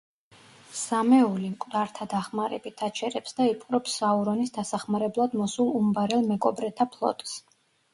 [0.77, 7.43] სამეული, მკვდართა დახმარებით, აჩერებს და იპყრობს საურონის დასახმარებლად მოსულ უმბარელ მეკობრეთა ფლოტს.